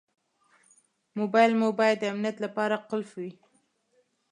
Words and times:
موبایل 1.19 1.51
مو 1.59 1.67
باید 1.79 1.97
د 1.99 2.03
امنیت 2.13 2.37
لپاره 2.45 2.75
قلف 2.89 3.09
وي. 3.21 3.31